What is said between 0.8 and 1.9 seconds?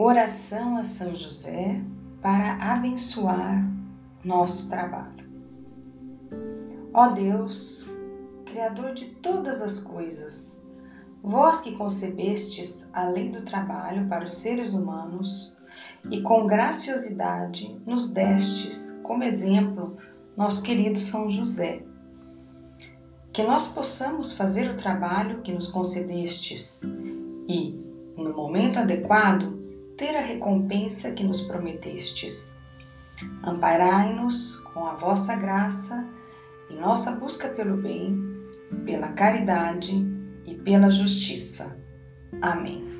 São José